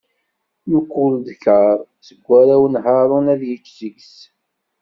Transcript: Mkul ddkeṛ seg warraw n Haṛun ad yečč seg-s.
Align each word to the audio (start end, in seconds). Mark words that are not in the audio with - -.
Mkul 0.71 1.13
ddkeṛ 1.25 1.77
seg 2.05 2.19
warraw 2.27 2.63
n 2.67 2.75
Haṛun 2.83 3.27
ad 3.33 3.41
yečč 3.49 3.67
seg-s. 3.79 4.15